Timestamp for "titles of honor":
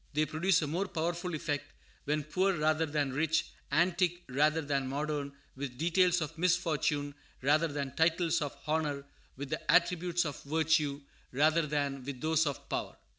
7.95-9.05